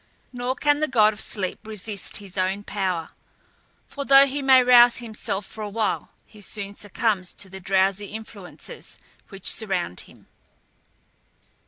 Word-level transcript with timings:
Nor 0.33 0.55
can 0.55 0.79
the 0.79 0.87
god 0.87 1.13
of 1.13 1.21
Sleep 1.21 1.59
resist 1.63 2.17
his 2.17 2.35
own 2.35 2.63
power; 2.63 3.09
for 3.87 4.03
though 4.03 4.25
he 4.25 4.41
may 4.41 4.63
rouse 4.63 4.97
himself 4.97 5.45
for 5.45 5.63
a 5.63 5.69
while, 5.69 6.09
he 6.25 6.41
soon 6.41 6.75
succumbs 6.75 7.33
to 7.33 7.49
the 7.49 7.59
drowsy 7.59 8.07
influences 8.07 8.97
which 9.29 9.45
surround 9.51 9.99
him. 9.99 10.25